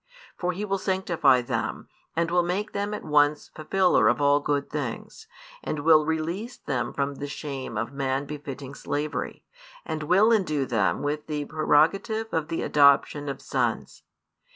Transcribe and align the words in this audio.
For 0.35 0.51
He 0.51 0.65
will 0.65 0.79
sanctify 0.79 1.43
them, 1.43 1.87
and 2.15 2.31
will 2.31 2.41
make 2.41 2.71
them 2.71 2.91
at 2.95 3.03
once 3.03 3.49
fulfillers 3.53 4.09
of 4.09 4.19
all 4.19 4.39
good 4.39 4.67
things, 4.67 5.27
and 5.63 5.81
will 5.81 6.07
release 6.07 6.57
them 6.57 6.91
from 6.91 7.17
the 7.17 7.27
shame 7.27 7.77
of 7.77 7.93
man 7.93 8.25
befitting 8.25 8.73
slavery, 8.73 9.45
and 9.85 10.01
will 10.01 10.31
endue 10.31 10.65
them 10.65 11.03
with 11.03 11.27
the 11.27 11.45
prerogative 11.45 12.29
of 12.33 12.47
the 12.47 12.63
adoption 12.63 13.29
of 13.29 13.43
sons. 13.43 14.01